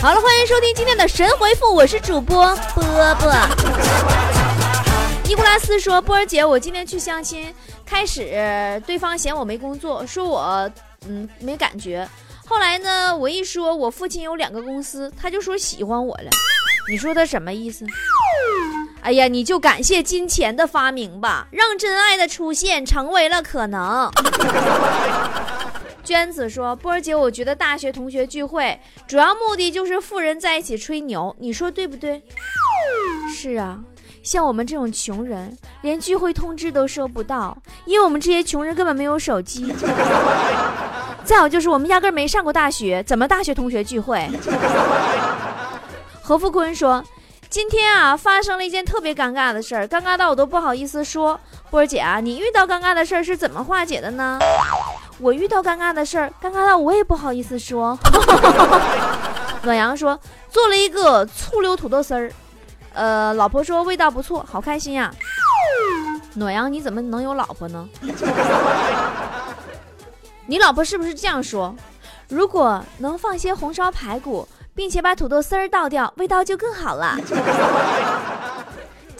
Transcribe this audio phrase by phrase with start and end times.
[0.00, 2.82] 好了，欢迎收听今天的神回复，我是主播波
[3.16, 3.30] 波。
[5.24, 7.54] 尼古拉斯说：“波儿姐，我今天去相亲，
[7.84, 10.70] 开始对方嫌我没工作，说我
[11.06, 12.08] 嗯没感觉。
[12.46, 16.30] 后来呢，我一说我父亲有两个公司，他就说喜欢我了。
[16.90, 17.84] 你说他什么意思？
[19.02, 24.10] 哎呀，你就感谢金钱的发明吧，让真爱的出现成为了可能。”
[26.02, 32.22] 娟子说：“波儿姐，我觉得大学同学聚会主要目的就是富人在一起吹牛，你说对不对？”
[33.32, 33.78] 是啊，
[34.22, 39.72] 像我们这种穷人，连聚会通知都收不到，因为我们这些穷人根本没有手机。
[41.22, 44.28] 再有就是我们压根没上过大学，怎么大学同学聚会？
[46.22, 47.04] 何富坤说
[47.48, 51.38] ：“今天啊，发生了一件特别尴尬的事儿，尴尬到我都不好意思说。
[51.70, 54.38] 波儿姐啊，你遇到尴尬的事儿是怎么化解的呢？”
[55.20, 57.98] 我遇到尴尬的事儿，尴尬到我也不好意思说。
[59.62, 62.32] 暖阳说做了一个醋溜土豆丝儿，
[62.94, 65.12] 呃，老婆说味道不错，好开心呀。
[66.34, 67.86] 暖阳，你怎么能有老婆呢？
[70.46, 71.74] 你老婆是不是这样说？
[72.28, 77.18] 如果能放些红烧排骨，并且把土豆丝儿倒掉，味道就更好了。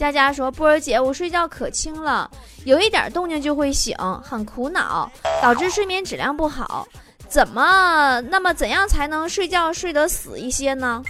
[0.00, 2.30] 佳佳说：“波儿姐，我睡觉可轻了，
[2.64, 5.12] 有一点动静就会醒，很苦恼，
[5.42, 6.88] 导致睡眠质量不好。
[7.28, 8.18] 怎么？
[8.22, 11.02] 那么怎样才能睡觉睡得死一些呢？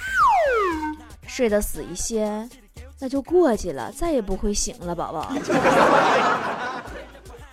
[1.24, 2.48] 睡得死一些，
[2.98, 5.30] 那就过去了，再也不会醒了，宝宝。”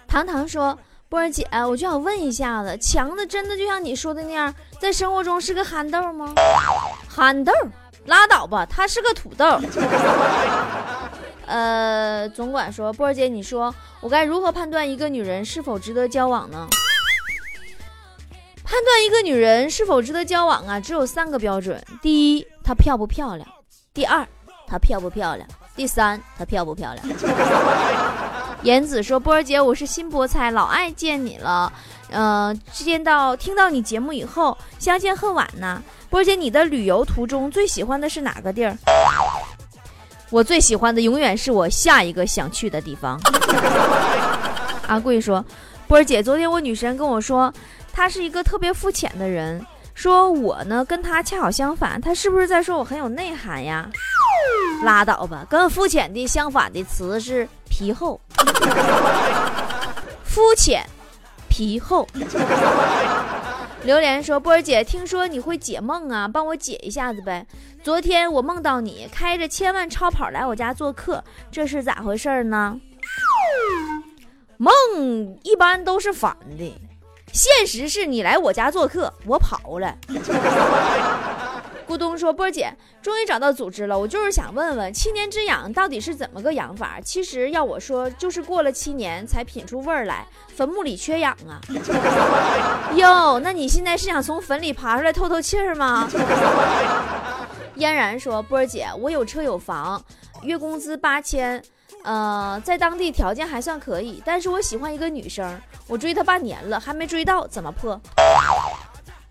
[0.10, 0.76] 糖糖说
[1.08, 6.34] ：“波儿姐，我就想问一下子，强子真的就像你说的那样，在生活中是个憨豆吗？
[7.08, 7.54] 憨豆？
[8.08, 9.62] 拉倒吧，他是个土豆。”
[11.48, 16.68] 呃，总管说，波儿姐，你说我该如何判断一个女人是否值得交往呢？
[18.64, 23.48] 判断一个女人是否值得交往啊，只有三个标准：第一，她漂不漂亮；
[23.94, 24.28] 第二，
[24.68, 27.06] 她漂不漂亮；第三，她漂不漂亮。
[28.64, 31.72] 言子说，波儿姐，我是新菠菜，老爱见你了。
[32.10, 35.82] 嗯，见到听到你节目以后，相见恨晚呢。
[36.10, 38.78] 波儿姐，你的旅游途中最喜欢的是哪个地儿？
[40.30, 43.20] 我最喜欢的永远是我下一个想去的地方。
[44.88, 45.44] 阿贵说
[45.88, 47.54] ：“波儿姐，昨天我女神跟我说，
[47.94, 53.90] 她是一个特别肤浅的人，说我呢跟她恰好相反，她是不是在说我很有内涵呀？
[54.84, 58.20] 拉倒吧，跟肤浅的相反的词是皮厚，
[60.24, 60.86] 肤浅，
[61.50, 62.08] 皮厚。”
[63.88, 67.48] 榴莲说：“波儿姐，听说你会解梦啊，帮我解一下子呗。
[67.82, 72.78] 昨天我梦到你开着千万超跑来我家做客，这是咋回事呢？
[74.58, 74.70] 梦
[75.42, 76.78] 一般都是反的，
[77.32, 79.98] 现实是你来我家做客，我跑了。”
[81.88, 82.70] 咕咚说：“波姐，
[83.02, 87.00] 终于找到组织了，我就是想问问，七年之痒到底是怎么个养法？
[87.02, 91.62] 其实要我说，就是过了七年才品出味儿来，坟墓里缺氧啊。
[92.96, 96.10] 哟，那你现在是想从坟里爬出来透透气儿吗？”
[97.76, 100.04] 嫣然说：“波儿姐，我有车有房，
[100.42, 101.64] 月工资八千，
[102.04, 107.98] 呃，在当地条件还算可以，但是我喜欢一个女生，我追她半年了，还没追到，怎么破？”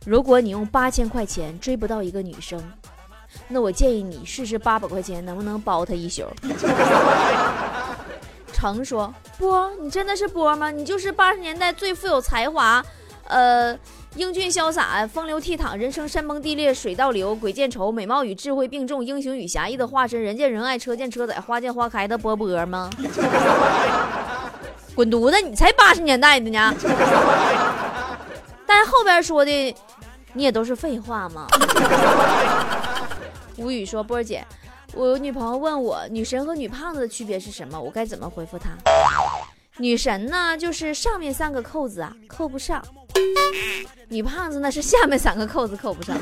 [0.06, 2.62] 如果你用八千块钱追不到一个女生，
[3.48, 6.22] 那我建议你试试八百块钱能不能包她一宿。
[8.52, 10.70] 成说波，你真的是波吗？
[10.70, 12.80] 你就是八十年代最富有才华，
[13.24, 13.76] 呃，
[14.14, 22.88] 英俊潇洒、风流倜傥、人生山崩地裂、水倒流、鬼见愁、美貌与智慧并重、英雄与侠义的化身，人见人爱、车见车载、花见花开的波波吗？
[24.94, 25.40] 滚犊子！
[25.40, 26.72] 你才八十年代的呢。
[28.64, 29.76] 但是后边说的。
[30.36, 31.46] 你也都是废话吗？
[33.56, 34.46] 无语说波儿姐，
[34.92, 38.68] 我女朋友问我女神和女胖子的区别是什么，我该怎么回复她？
[39.78, 42.82] 女神呢，就是上面三个扣子啊扣不上；
[44.08, 46.14] 女胖子呢是下面三个扣子扣不上。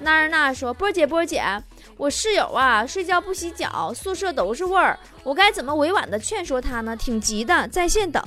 [0.00, 1.42] 娜儿娜说波儿姐波儿姐，
[1.96, 6.94] 我室友啊睡觉不洗脚，宿舍都是味儿，我该怎么委婉的劝说她呢？
[6.94, 8.22] 挺急的，在线等。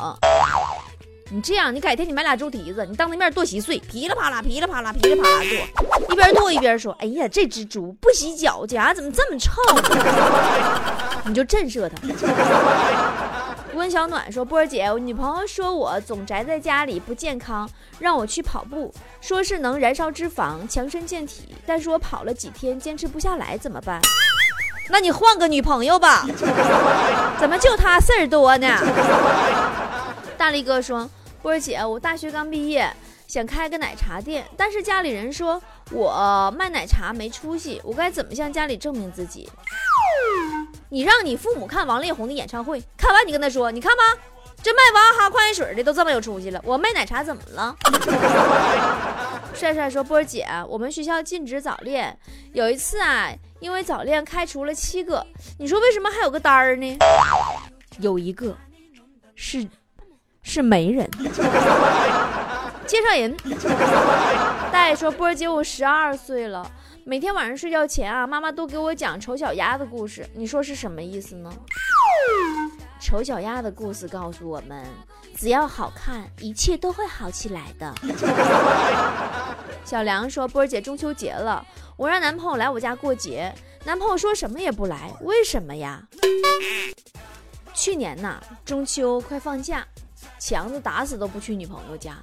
[1.30, 9.52] 你这样，你改天你买俩猪蹄子，你当他面剁稀碎，噼里啪啦，噼里啪啦，噼里啪啦剁，一边剁一边说：“哎呀，这只猪不洗脚，家怎么这么臭？”
[11.28, 11.96] 你就震慑他。
[13.74, 17.70] 温小暖说：“波儿姐，我女朋友说我总宅在家里不健康，
[18.00, 21.54] 让我去跑步，说是能燃烧脂肪，强身健体。
[21.66, 24.00] 但是我跑了几天，坚持不下来，怎么办？
[24.90, 26.26] 那你换个女朋友吧。
[27.38, 28.68] 怎么就她事儿多呢？”
[30.38, 31.10] 大力哥说。
[31.40, 32.92] 波儿姐，我大学刚毕业，
[33.28, 35.62] 想开个奶茶店，但是家里人说
[35.92, 39.48] 我卖奶茶没出息，我该怎么向家里证明自己？
[40.90, 44.20] 你让你父母看王力宏的演唱会，看完你跟他说，你看吧，
[44.62, 47.76] 这卖娃哈哈矿泉水的都这么有出息了，我卖奶茶怎么了？
[49.54, 52.18] 帅帅说波儿姐，我们学校禁止早恋，
[52.52, 53.32] 有一次啊，
[53.62, 55.26] 因为早恋开除了七个，
[55.60, 56.98] 你说为什么还有个单儿呢？
[58.00, 58.58] 有一个
[59.36, 59.66] 是
[60.48, 61.06] 是媒人。
[62.88, 63.36] 介绍人，
[64.72, 66.72] 大爷说波儿姐，我十二岁了，
[67.04, 71.52] 每天晚上睡觉前啊，妈妈都给我讲丑小鸭的故事，你说是什么意思呢？
[73.02, 74.86] 丑小鸭的故事告诉我们，
[75.36, 77.94] 只要好看，一切都会好起来的。
[79.84, 81.66] 小梁说波儿姐，中秋节了，
[81.98, 83.54] 我让男朋友来我家过节，
[83.84, 86.02] 男朋友说什么也不来，为什么呀？
[87.74, 89.86] 去年呐，中秋快放假，
[90.40, 92.18] 强子打死都不去女朋友家。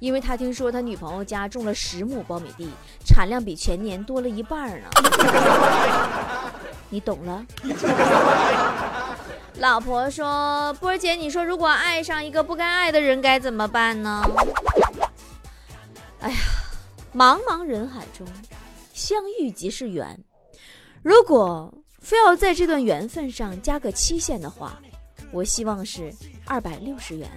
[0.00, 2.68] 因为他听说他女朋友家种了十亩苞米地，
[3.06, 4.88] 产量比前年多了一半呢。
[6.90, 7.46] 你懂了。
[9.58, 14.22] 老婆说：“波儿姐，你说如果爱上一个不该爱的人该怎么办呢？”
[16.20, 16.36] 哎呀，
[17.14, 18.26] 茫茫人海中，
[18.92, 20.18] 相遇即是缘。
[21.02, 24.76] 如果非要在这段缘分上加个期限的话，
[25.30, 26.12] 我希望是
[26.46, 27.28] 二百六十元。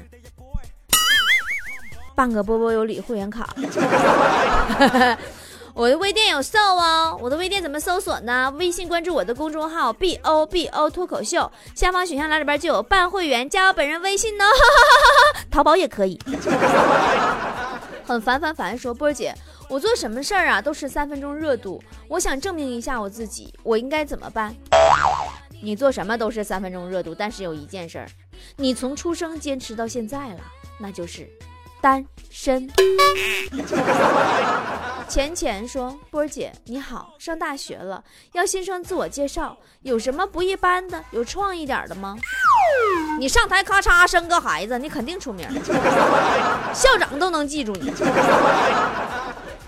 [2.16, 3.48] 办个波波有礼会员卡，
[5.76, 7.16] 我的微店有售哦。
[7.22, 8.52] 我的微店怎么搜索呢？
[8.58, 14.46] 微信关注我的公众号 B O B O 脱口秀，下方选项栏里边就有办会员，加我本人微信呢。
[15.52, 16.20] 淘宝也可以。
[18.04, 19.32] 很烦烦烦，说波儿姐，
[19.70, 24.56] 我做什么事儿啊都是三分钟热度，我想证明一下我自己，我应该怎么办？
[25.62, 28.08] 你做什么都是三分钟热度，但是有一件事儿，
[28.56, 30.40] 你从出生坚持到现在了，
[30.80, 31.30] 那就是。
[31.80, 32.68] 单身。
[35.08, 38.04] 浅浅说：“波儿姐你好，上大学了，
[38.34, 42.18] 要新生自我介绍，有什么不一般的、有创意点的吗？
[43.20, 45.48] 你上台咔嚓生个孩子，你肯定出名，
[46.74, 47.94] 校长都能记住你。”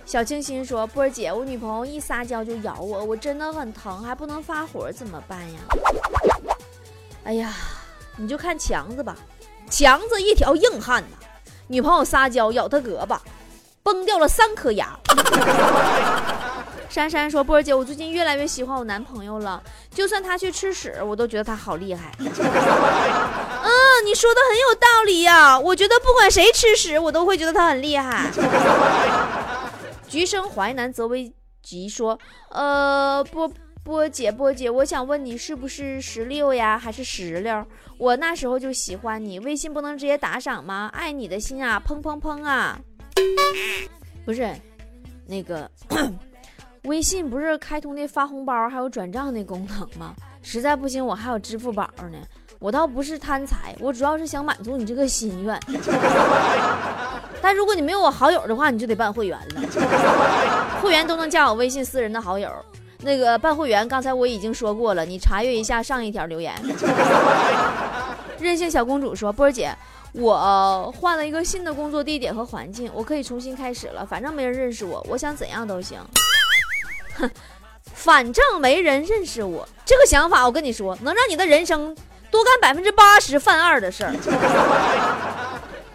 [0.04, 5.60] 小清新说：“波儿姐，我女朋友一撒娇就咬我，我真的很疼，还不能发火，怎么办呀？”
[7.24, 7.54] 哎呀，
[8.20, 9.16] 你就看强子吧，
[9.70, 11.18] 强子一条硬汉呐。
[11.68, 13.18] 女朋友撒娇咬他胳膊，
[13.82, 15.00] 崩掉了三颗牙。
[16.90, 19.62] 珊珊说：“波儿姐，我最近越来越喜欢我男朋友了，
[19.94, 22.12] 就算他去吃屎，我都觉得他好厉害。
[22.20, 22.36] ”嗯，
[24.04, 25.58] 你说的很有道理呀。
[25.58, 28.32] 我觉得不管谁吃屎，我都会觉得他很厉害。
[30.10, 31.32] 橘生淮南则为
[31.62, 32.18] 吉说
[32.52, 33.50] ：“呃，波。”
[33.84, 37.66] 波姐，波姐，我想问你是不是石榴呀，还是石榴？
[37.98, 40.90] 我那时候就喜欢你，微信不能直接打赏吗？
[40.94, 42.80] 爱你的心啊，砰砰砰啊！
[44.26, 44.54] 不是，
[45.26, 45.70] 那个
[46.84, 50.14] 微信不是开通那发红包还有转账那功能吗？
[50.42, 52.18] 实在不行，我还有支付宝呢。
[52.60, 55.58] 我倒不是贪财，我主要是想满足你这个心愿。
[57.42, 59.62] 但如果你没有我好友的话，你就得办会员了。
[60.82, 62.52] 会员都能加我微信私人的好友。
[63.02, 66.54] 那个办会员，刚才我已经说过了，你查阅一下上一条留言。
[68.40, 69.74] 任性小公主说：“波儿姐，
[70.14, 74.06] 我换了一个新的工作地点和环境，我可以重新开始了。
[74.06, 75.98] 反正没人认识我，我想怎样都行。
[77.16, 77.30] 哼，
[77.94, 81.96] 反正没人认识我，这个想法我跟你说，能让你的人生
[82.30, 84.14] 多干百分之八十犯二的事儿。”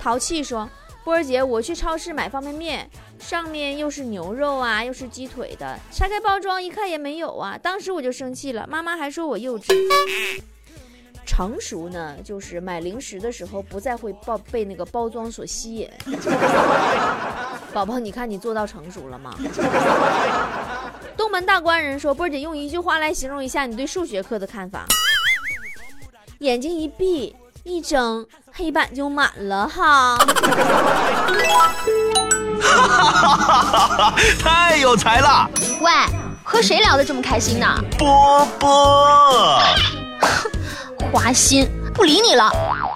[0.01, 0.69] 淘气说。
[1.03, 9.75] 波儿姐，我去超市买方便面，上面又是牛肉啊，又是鸡腿的，拆开包装一看也没有啊，当时我就生气了，妈妈还说我幼稚。
[11.27, 15.89] 成熟呢，就是买零食的时候不再会包被那个包装所吸引。
[17.73, 19.35] 宝宝，你看你做到成熟了吗？
[21.17, 24.85] 东门大官人说，波儿姐用一句话来形容一下你对数学课的看法：
[26.41, 27.35] 眼睛一闭。
[27.67, 30.19] 一睁黑板就满了哈！
[32.65, 34.15] 哈哈哈哈哈！
[34.43, 35.49] 太有才了！
[35.81, 35.91] 喂，
[36.43, 37.67] 和谁聊得这么开心呢？
[37.99, 39.61] 波波，
[41.13, 42.51] 花心，不理你了。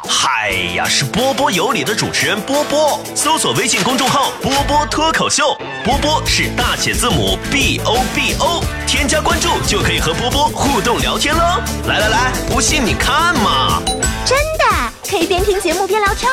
[0.09, 11.61] 嗨呀，是波波有理的主持人波波，搜索微信公众号“波波脱口秀”，波波是大写字母 B O B O，添加关注就可以和波波互动聊天喽！
[11.87, 13.83] 来来来，不信你看嘛！
[14.25, 14.65] 真的
[15.09, 16.31] 可以边听节目边聊天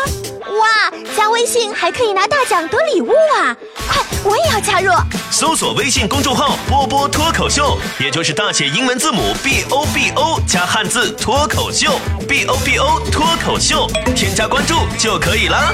[0.60, 0.92] 哇！
[1.16, 3.56] 加微信还可以拿大奖得礼物啊！
[3.88, 4.92] 快，我也要加入！
[5.32, 15.74] 搜索微信公众号“波波脱口秀”，也就是大写英文字母 B O B O 加汉字“脱口秀 ”，B O B O 脱口秀，添加关注就可以了。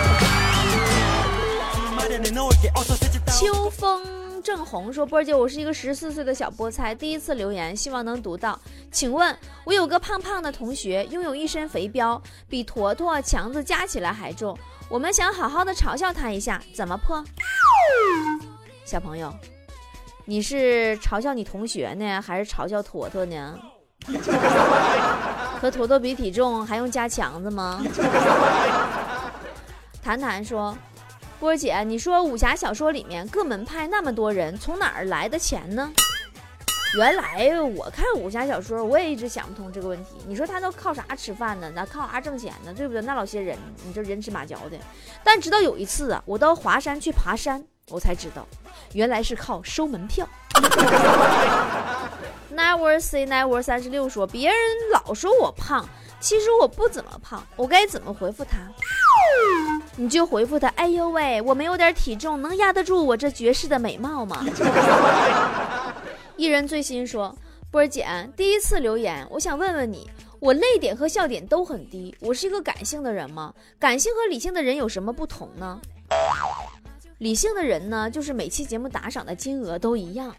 [3.40, 4.02] 秋风
[4.42, 8.60] 正红说：“波儿姐，我是一个十四岁的小菠菜，第一次留言，希望能读到。
[8.92, 12.20] 请问，我有个胖胖的同学，拥有一身肥膘，
[12.50, 14.58] 比坨坨、强子加起来还重。
[14.90, 17.24] 我们想好好的嘲笑他一下，怎么破？
[18.84, 19.32] 小朋友，
[20.26, 23.60] 你是嘲笑你同学呢，还是嘲笑坨坨呢？
[25.62, 27.84] 和坨坨比体重还用加强子吗？”
[30.02, 30.76] 谈谈说。
[31.42, 35.92] 波姐，你说武侠小说里面各门派那么多人，从哪儿来的钱呢？
[36.96, 40.18] 原来我看武侠小说，我也一直想不通这个问题。
[40.28, 41.72] 你说他都靠啥吃饭呢？
[41.74, 42.72] 那靠啥挣钱呢？
[42.72, 43.02] 对不对？
[43.02, 44.78] 那老些人，你这人吃马嚼的。
[45.24, 48.46] 但直到有一次啊，我到华山去爬山，我才知道，
[48.94, 50.30] 原来是靠收门票。
[52.54, 53.64] Never say never。
[53.64, 54.58] 三十六说，别人
[54.92, 58.60] 老说我胖，其实我不怎么胖，我该怎么回复他？
[59.98, 64.46] 你就回复他，哎呦喂，我没有点体重，能压得住我这绝世的美貌吗？
[66.38, 67.36] 一人最新说，
[67.70, 73.54] 波儿姐第一次留言，我想问问你，我泪点和笑点都很低，我是一个感性的人吗？
[73.78, 75.80] 感性和理性的人有什么不同呢？
[77.20, 80.32] 理性的人呢，就是每期节目打赏的金额都一样；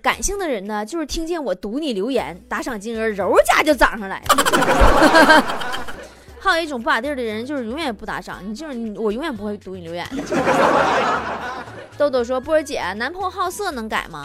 [0.00, 4.36] 感性的人呢，就是听见我读你留言，打赏金额揉家就涨上来了。
[6.40, 8.40] 还有一种不咋地的人，就是永远不打赏。
[8.48, 10.06] 你就是我，永远不会读你留言。
[11.96, 14.24] 豆豆说：“波儿姐，男朋友好色能改吗？”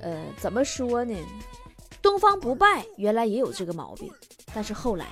[0.00, 1.16] 呃，怎么说呢？
[2.00, 4.12] 东方不败原来也有这个毛病，
[4.54, 5.06] 但是后来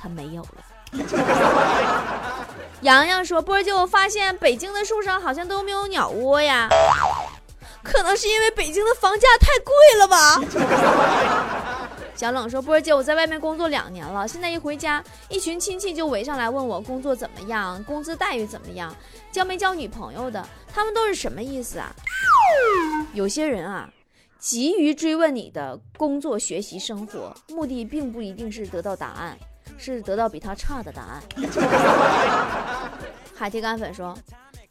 [0.00, 0.48] 他没有了。
[2.82, 6.68] 洋洋说：“波儿姐，我发现北京的树上好像都没有鸟窝呀，
[7.82, 10.40] 可能是因为北京的房价太贵了吧。”
[12.14, 18.94] 小冷说：“波儿姐，我在外面工作两年了，现在一回家，一群亲戚就围上来问我工作怎么样，工资待遇怎么样，
[19.32, 21.92] 交没交女朋友的，他们都是什么意思啊？
[23.12, 23.90] 有些人啊，
[24.38, 29.36] 急于追问你的工作、学习、生活，目的并不一定是得到答案，
[29.76, 31.22] 是得到比他差的答案。
[33.34, 34.16] ”海铁干粉说：“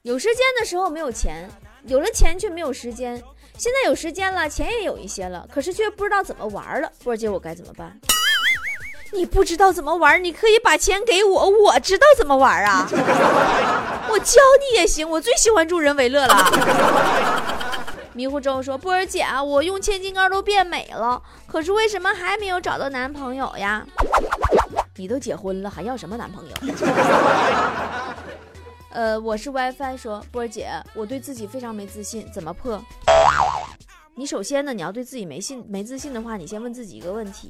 [0.03, 1.49] 有时间的时候没有钱，
[1.83, 3.21] 有了钱却没有时间。”
[3.57, 6.91] 现在有时间了，钱也有一些了，可是却不知道怎么玩了。
[7.03, 7.97] 波儿姐，我该怎么办？
[9.13, 12.89] 你不知道怎么玩，你可以把钱给我，我知道怎么玩啊！
[14.09, 16.51] 我教你也行，我最喜欢助人为乐了。
[18.13, 23.85] 迷糊中说：“波儿姐啊，我用千金膏都变美了，可是为什么还没有找到男朋友呀？
[24.95, 26.53] 你都结婚了，还要什么男朋友？”
[28.89, 32.79] 呃，我是 WiFi 说，波儿姐，我对自己非常没自信，怎么破？
[34.15, 37.49] 你首先呢，你要对自己没信没自信的话，你先问自己一个问题，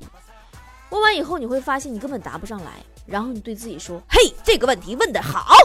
[0.92, 2.72] 问完以后你会发现你根本答不上来，
[3.06, 5.58] 然后你对自己说，嘿，这个问题问得好。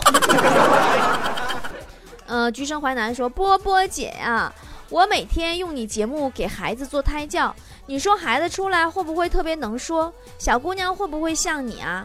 [2.26, 4.52] 呃，橘生淮南说，波波姐呀，
[4.90, 7.54] 我每天用你节目给孩子做胎教，
[7.86, 10.12] 你说孩子出来会不会特别能说？
[10.36, 12.04] 小姑娘会不会像你啊？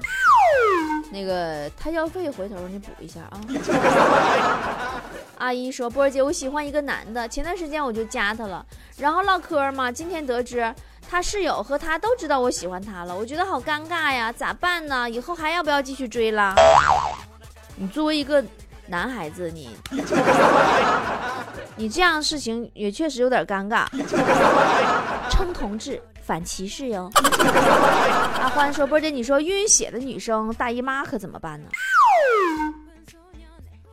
[1.11, 3.41] 那个胎教费回头你补一下啊。
[5.43, 9.91] 阿姨说：“波儿姐，我喜欢一个男的，前段时间我就加他了，然后唠嗑嘛。
[9.91, 10.73] 今天得知
[11.09, 15.09] 他室友和他都知道我喜欢他了，我觉得好尴尬呀，咋办呢？
[15.09, 16.55] 以后还要不要继续追了？
[17.75, 18.41] 你作为一个
[18.87, 19.75] 男孩子，你
[21.75, 23.85] 你这样事情也确实有点尴尬。
[25.29, 27.11] 称同志。”反歧视哟！
[28.39, 31.67] 阿欢说：“波姐，你说晕血的女生大姨妈可怎么办呢？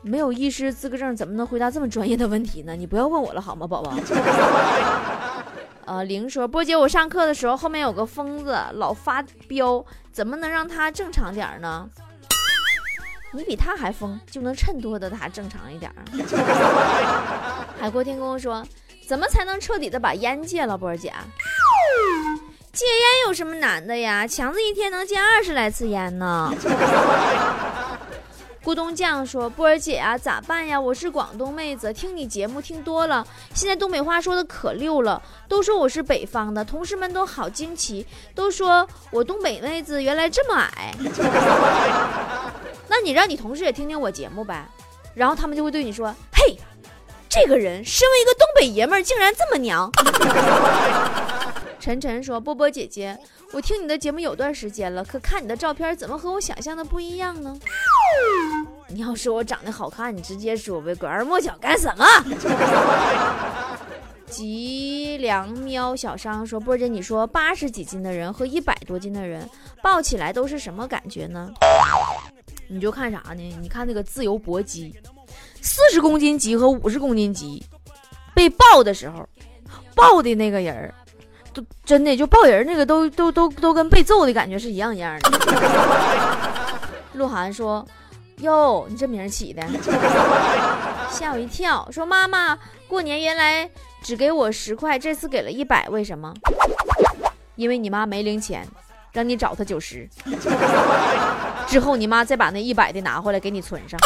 [0.02, 2.74] 没有医师资格证，怎么能回答这么专业的问题呢？
[2.76, 3.92] 你不要问我了好吗，宝宝？”
[5.86, 11.88] 呃，玲说：“波姐，我上课的时候后面有个疯子老发飙，怎么能让他正常点呢？
[13.32, 15.92] 你比他还疯，就能衬托的他正常一点。”
[17.80, 18.64] 海阔天空说
[19.06, 21.12] ：“怎么才能彻底的把烟戒了，波姐？”
[22.72, 24.24] 戒烟有什么难的呀？
[24.24, 26.54] 强子一天能戒二十来次烟呢。
[28.62, 30.78] 咕咚酱说：“波儿姐啊，咋办呀？
[30.78, 35.20] 我是广东妹子，听你节目听多了，现在东北话说的可溜了。
[35.48, 40.94] 都说我是北方的，同事们都好惊奇，都说我东北妹子原来这么矮。
[42.86, 44.68] 那你让你同事也听听我节目呗，
[45.14, 46.58] 然后他们就会对你说：嘿，
[47.30, 49.90] 这个人身为一个东北爷们儿，竟然这么娘。”
[51.80, 53.18] 晨晨说：“波波姐姐，
[53.52, 57.58] 我听你的节目有段时间了，可看你的照片怎么和我想象的不一样呢？
[58.88, 62.04] 你要说我长得好看，你直接说呗，拐弯抹角干什么？”
[64.26, 69.48] 吉良喵小商说：“波姐，你说八十几斤的人和一百多斤的人
[69.82, 71.50] 抱起来都是什么感觉呢？
[72.68, 73.42] 你就看啥呢？
[73.60, 74.94] 你看那个自由搏击。”
[75.62, 77.62] 四十公斤级和五十公斤级
[78.34, 79.28] 被抱的时候，
[79.94, 80.94] 抱的那个人儿，
[81.52, 85.30] 都真的就抱人那个都都都都跟被揍的感觉是一样一样的。
[87.12, 87.86] 鹿晗说
[88.40, 89.62] ：“哟，你这名起的，
[91.10, 93.68] 吓我一跳。”说：“妈妈，过年原来
[94.02, 96.32] 只给我十块，这次给了一百，为什么？
[97.56, 98.66] 因为你妈没零钱，
[99.12, 100.08] 让你找她九十。
[101.68, 103.98] 之后你妈再把那一百的拿回来给你存上。”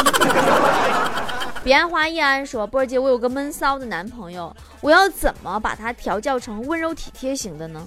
[1.63, 7.83] 彼岸花易安说：“波儿姐，我有个闷骚的男朋友，我要怎么把他调教成温柔体贴型的呢？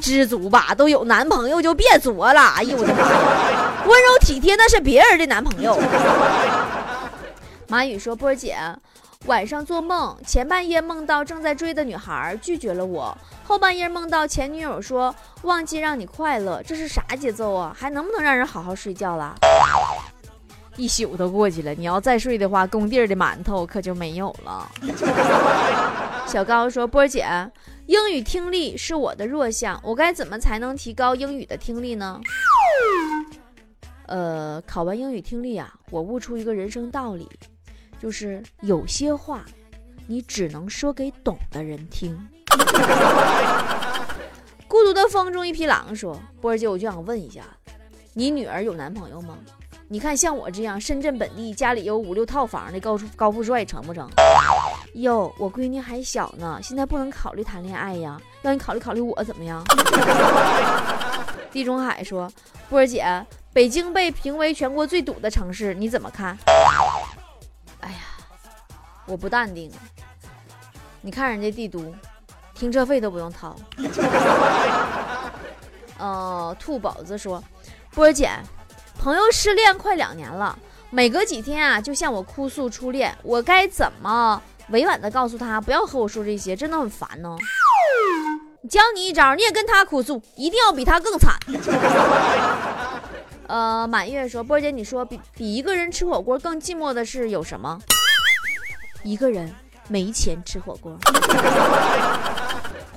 [0.00, 2.40] 知足吧，都有男朋友就别作了。
[2.56, 5.78] 哎呦我的妈呀，温柔体贴那是别人的男朋友。”
[7.68, 8.56] 马宇说：“波姐，
[9.26, 17.76] 晚上做梦，前半夜梦到正在追的女孩拒绝了我，后半夜梦到前女友说忘记让你快乐，这是啥节奏啊？
[17.78, 19.36] 还能不能让人好好睡觉了？”
[20.76, 24.70] 一宿都过去了，你要再睡的话，工地的馒头可就没有了。
[26.26, 27.26] 小高说：“波姐，
[27.86, 32.20] 英语听力是我的弱项，我该怎么才能提高英语的听力呢？”
[34.06, 37.28] 呃，考完英语听力啊，我悟出一个人生道理，
[38.00, 39.44] 就是有些话
[40.06, 42.16] 你只能说给懂的人听。
[44.66, 47.42] 孤独的风中一匹狼说：“波儿姐，我就想问一下，
[48.14, 49.36] 你女儿有男朋友吗？”
[49.92, 54.08] 你看，像我这样深圳本地，家里有五六套房的高高富帅，成不成？
[54.94, 59.64] 哟，我闺女还小呢，现在不能考虑谈恋爱呀，让你考虑考虑我怎么样？
[61.50, 62.30] 地中海说，
[62.68, 63.04] 波儿姐，
[63.52, 66.38] 北京被评为全国最堵的城市，你怎么看？
[67.80, 67.98] 哎呀，
[69.06, 69.72] 我不淡定。
[71.00, 71.92] 你看人家帝都，
[72.54, 73.56] 停车费都不用掏。
[75.98, 77.42] 呃， 兔宝子说，
[77.90, 78.30] 波儿姐。
[79.00, 80.58] 朋友失恋快两年了，
[80.90, 87.34] 每隔几天啊，就向我哭诉初恋，我该怎么委婉的告诉他不要和我说这些，真的很烦呢。
[88.68, 91.34] 教你一招，你也跟他哭诉，一定要比他更惨。
[93.48, 97.78] 呃，满月说，波姐，你说比比一个人吃火锅更寂寞的是有什么？
[99.02, 99.50] 一个人
[99.88, 100.94] 没钱吃火锅。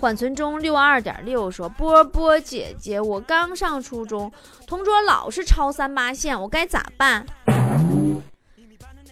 [0.04, 4.30] 缓存中六二点六说：“波波姐姐，我刚上初中，
[4.68, 7.26] 同桌老是抄三八线，我该咋办？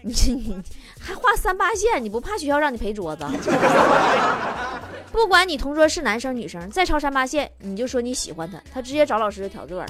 [0.03, 0.61] 你
[0.99, 3.25] 还画三八线，你不怕学校让你赔桌子？
[5.13, 9.85] 不管你同桌是男生女生，再抄三八线，你就说你喜欢他，他直接找老师调座。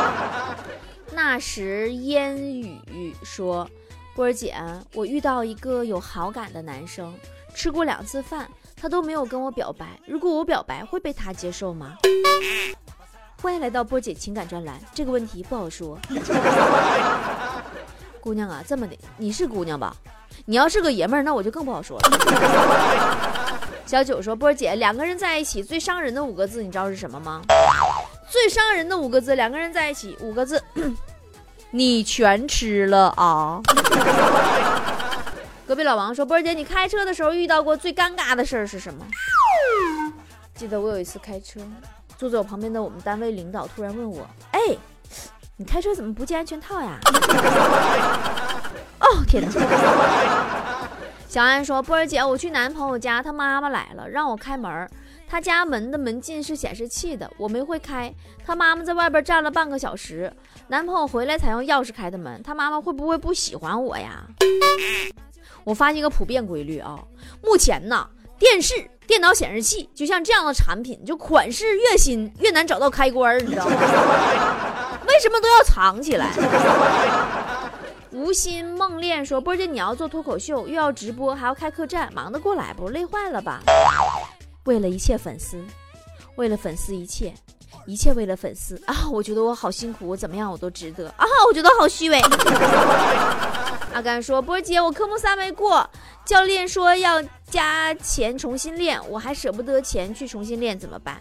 [1.12, 3.68] 那时烟雨说：
[4.14, 4.56] 波姐，
[4.94, 7.14] 我遇到一个有好感的男生，
[7.54, 8.48] 吃过两次饭。”
[8.80, 11.98] 他都没有跟我表白，如果我表白会被他接受吗？
[13.42, 15.98] 欢迎来到波姐情感专栏，这个问题不好说。
[18.22, 19.94] 姑娘啊，这么的，你是姑娘吧？
[20.46, 22.08] 你要是个爷们儿，那我就更不好说了。
[23.84, 27.42] 小九说，波姐，两个人在一起最伤人的五个字，你知道是什么吗？
[28.30, 30.62] 最伤人的五个字，两个人在一起五个字，
[31.70, 33.60] 你全吃了啊。
[35.70, 39.06] 隔壁老王说：“波儿姐，你开车的时候遇到过最尴尬的事儿是什么？”
[40.52, 41.60] 记得我有一次开车，
[42.18, 44.58] 坐在我旁边的我们单位领导突然问我：“哎，
[45.56, 46.98] 你开车怎么不系安全套呀？”
[48.98, 50.88] 哦天哪！
[51.28, 54.90] 小安说：“波儿姐，我去男朋友家，他妈妈来了，让我开门。
[55.28, 58.12] 他家门的门禁是显示器的，我没会开。
[58.44, 60.32] 他妈妈在外边站了半个小时，
[60.66, 62.42] 男朋友回来才用钥匙开的门。
[62.42, 64.26] 他妈妈会不会不喜欢我呀？”
[65.64, 66.98] 我发现一个普遍规律啊，
[67.42, 68.08] 目前呢，
[68.38, 68.74] 电视、
[69.06, 73.72] 电脑显示器就像这样的产品，就款式越新越难找到开关，你知道吗？
[75.06, 76.30] 为什么都要藏起来？
[78.12, 82.88] 无心梦恋说：“波姐，你要做脱口秀，又要直播，还要开客栈，忙得过来不？
[82.88, 83.60] 累坏了吧？”
[84.66, 85.56] 为了一切粉丝，
[86.36, 87.32] 为了粉丝一切，
[87.86, 89.08] 一切为了粉丝啊！
[89.12, 91.24] 我觉得我好辛苦，我怎么样我都值得啊！
[91.48, 92.20] 我觉得好虚伪。
[93.92, 95.88] 阿甘说：“波姐，我科目三没过，
[96.24, 101.20] 教练说要加钱重新练，我还舍不得钱去重新练，怎么办？”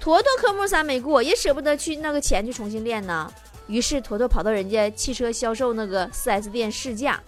[0.00, 3.32] 坨坨科目三没过，也舍不得去那个钱去重新练呢。
[3.66, 7.18] 于是坨坨跑到人家汽车销售那个 4S 店试驾，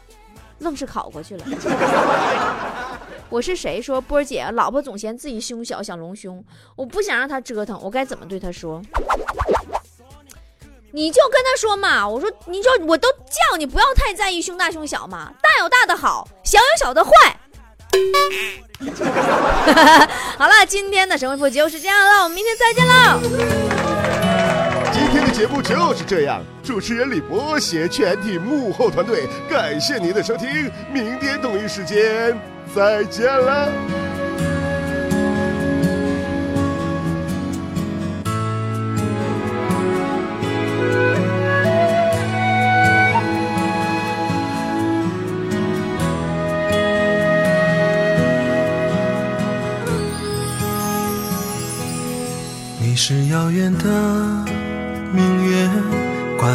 [0.58, 1.44] 愣是考过去了。
[3.30, 3.80] 我是谁？
[3.80, 6.44] 说波姐，老婆总嫌自己胸小，想隆胸，
[6.76, 8.82] 我不想让她折腾，我该怎么对她说？
[10.96, 17.10] 你就跟他说嘛，我说你就我都叫你不要太在意胸大胸小嘛，大有大的好，小有小的坏。
[20.38, 23.20] 好了，今天的神回复就是这样了，我们明天再见喽。
[25.12, 32.38] 天的节目就是这样，主持人李博携全体幕后团队，感谢您的收听，明天同一时间
[32.74, 33.70] 再见了。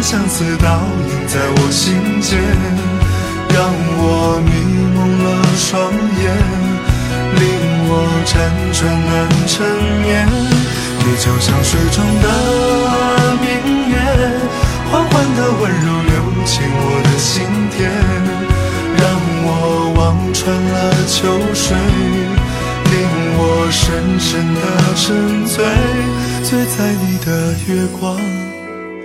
[0.00, 0.80] 相思倒
[1.10, 2.38] 映在我心间，
[3.50, 3.58] 让
[3.98, 4.50] 我迷
[4.94, 6.24] 蒙了双眼，
[7.34, 7.42] 令
[7.88, 7.92] 我
[8.24, 8.30] 辗
[8.72, 9.56] 转难成
[10.02, 10.06] 眠。
[11.00, 12.26] 你就像水中的
[13.42, 13.46] 明
[13.90, 13.92] 月，
[14.90, 16.12] 缓缓的温柔流
[16.44, 17.44] 进我的心
[17.76, 17.78] 田，
[18.96, 19.02] 让
[19.44, 19.48] 我
[19.96, 19.98] 望
[20.32, 20.74] 穿了
[21.06, 21.18] 秋
[21.52, 21.76] 水，
[22.90, 22.94] 令
[23.36, 24.60] 我深深的
[24.94, 25.64] 沉醉，
[26.44, 28.16] 醉在你的月光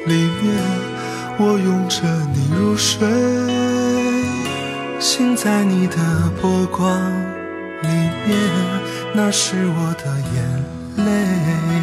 [0.06, 0.54] 里面，
[1.38, 2.02] 我拥着
[2.34, 3.08] 你入睡，
[5.00, 5.96] 醒在你的
[6.42, 7.00] 波光
[7.82, 7.88] 里
[8.28, 8.38] 面，
[9.14, 11.83] 那是我的眼泪。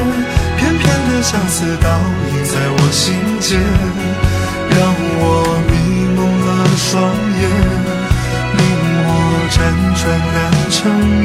[1.21, 1.87] 相思倒
[2.33, 3.61] 映在我心间，
[4.71, 4.79] 让
[5.21, 5.23] 我
[5.69, 5.73] 迷
[6.15, 6.97] 蒙了双
[7.39, 7.43] 眼，
[8.57, 8.59] 令
[9.05, 9.09] 我
[9.51, 9.55] 辗
[10.01, 10.01] 转
[10.33, 10.37] 难
[10.71, 10.75] 成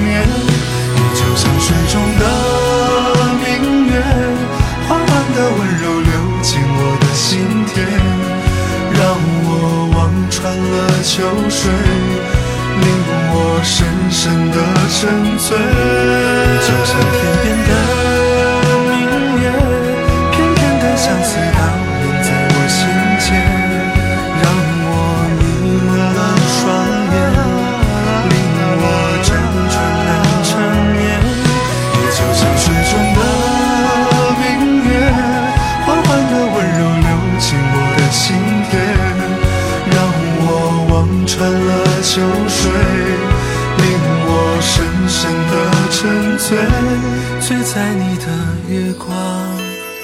[0.05, 0.07] 眠。
[0.95, 2.23] 你就像水中的
[3.41, 3.47] 明
[3.87, 3.91] 月，
[4.87, 7.25] 缓缓的温柔流进我的心
[7.73, 7.75] 田，
[8.93, 9.01] 让
[9.45, 9.51] 我
[9.97, 9.99] 望
[10.31, 11.73] 穿了秋水，
[12.83, 12.87] 令
[13.33, 13.75] 我深
[14.11, 14.57] 深的
[14.93, 15.01] 沉
[15.39, 16.16] 醉。
[45.19, 45.53] 深的
[45.91, 46.59] 沉醉，
[47.41, 48.27] 醉在你的
[48.69, 49.09] 月光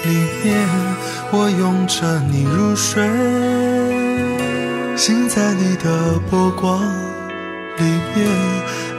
[0.05, 0.09] 里
[0.42, 0.66] 面，
[1.31, 3.07] 我拥着你入睡，
[4.96, 6.81] 醒在你的波光
[7.77, 7.85] 里
[8.16, 8.27] 面，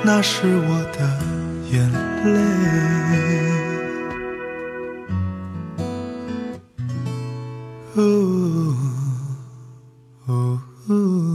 [0.04, 1.00] 那是我的
[1.72, 1.92] 眼
[2.24, 2.38] 泪。
[7.96, 8.02] 哦
[10.28, 11.33] 哦哦